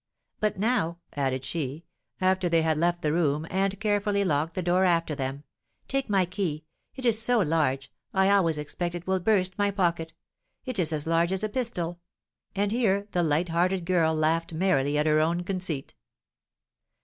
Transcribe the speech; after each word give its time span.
But 0.39 0.57
now," 0.57 0.97
added 1.13 1.45
she, 1.45 1.85
after 2.19 2.49
they 2.49 2.63
had 2.63 2.79
left 2.79 3.03
the 3.03 3.13
room, 3.13 3.45
and 3.51 3.79
carefully 3.79 4.23
locked 4.25 4.55
the 4.55 4.63
door 4.63 4.83
after 4.83 5.13
them, 5.13 5.43
"take 5.87 6.09
my 6.09 6.25
key; 6.25 6.65
it 6.95 7.05
is 7.05 7.21
so 7.21 7.37
large, 7.41 7.91
I 8.11 8.31
always 8.31 8.57
expect 8.57 8.95
it 8.95 9.05
will 9.05 9.19
burst 9.19 9.59
my 9.59 9.69
pocket; 9.69 10.13
it 10.65 10.79
is 10.79 10.91
as 10.91 11.05
large 11.05 11.31
as 11.31 11.43
a 11.43 11.49
pistol," 11.49 11.99
and 12.55 12.71
here 12.71 13.07
the 13.11 13.21
light 13.21 13.49
hearted 13.49 13.85
girl 13.85 14.15
laughed 14.15 14.53
merrily 14.53 14.97
at 14.97 15.05
her 15.05 15.19
own 15.19 15.43
conceit. 15.43 15.93